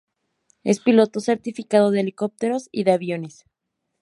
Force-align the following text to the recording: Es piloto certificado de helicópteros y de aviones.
Es 0.63 0.79
piloto 0.79 1.19
certificado 1.19 1.91
de 1.91 1.99
helicópteros 1.99 2.69
y 2.71 2.85
de 2.85 2.91
aviones. 2.93 3.45